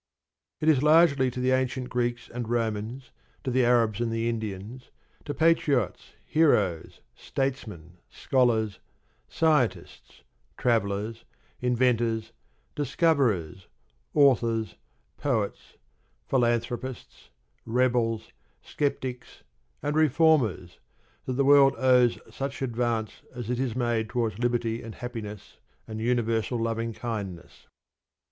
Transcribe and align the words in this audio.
It 0.59 0.67
is 0.67 0.81
largely 0.81 1.29
to 1.29 1.39
the 1.39 1.51
ancient 1.51 1.89
Greeks 1.89 2.27
and 2.27 2.49
Romans, 2.49 3.11
to 3.43 3.51
the 3.51 3.63
Arabs 3.63 4.01
and 4.01 4.11
the 4.11 4.27
Indians, 4.29 4.89
to 5.25 5.33
patriots, 5.35 6.13
heroes, 6.25 7.01
statesmen, 7.13 7.99
scholars, 8.09 8.79
scientists, 9.29 10.23
travellers, 10.57 11.23
inventors, 11.59 12.31
discoverers, 12.73 13.67
authors, 14.15 14.73
poets, 15.17 15.77
philanthropists, 16.25 17.29
rebels, 17.67 18.31
sceptics, 18.63 19.43
and 19.83 19.95
reformers 19.95 20.79
that 21.25 21.33
the 21.33 21.45
world 21.45 21.75
owes 21.77 22.17
such 22.31 22.63
advance 22.63 23.21
as 23.35 23.51
it 23.51 23.59
has 23.59 23.75
made 23.75 24.09
towards 24.09 24.39
liberty 24.39 24.81
and 24.81 24.95
happiness 24.95 25.59
and 25.87 25.99
universal 26.01 26.59
loving 26.59 26.91
kindness. 26.91 27.67